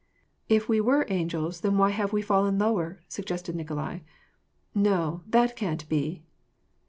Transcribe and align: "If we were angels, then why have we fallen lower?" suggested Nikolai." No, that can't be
"If 0.49 0.67
we 0.67 0.81
were 0.81 1.05
angels, 1.09 1.61
then 1.61 1.77
why 1.77 1.91
have 1.91 2.11
we 2.11 2.23
fallen 2.23 2.57
lower?" 2.57 3.01
suggested 3.07 3.55
Nikolai." 3.55 3.99
No, 4.73 5.21
that 5.27 5.55
can't 5.55 5.87
be 5.89 6.23